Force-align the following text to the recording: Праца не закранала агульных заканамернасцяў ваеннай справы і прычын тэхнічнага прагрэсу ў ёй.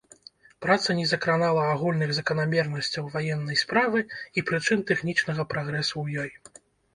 Праца 0.65 0.93
не 0.99 1.03
закранала 1.09 1.65
агульных 1.73 2.13
заканамернасцяў 2.19 3.11
ваеннай 3.17 3.59
справы 3.63 3.99
і 4.37 4.45
прычын 4.49 4.79
тэхнічнага 4.89 5.41
прагрэсу 5.53 5.93
ў 6.05 6.27
ёй. 6.27 6.31